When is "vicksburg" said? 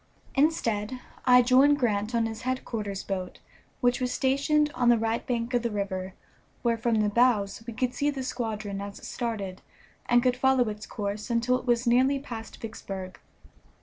12.59-13.19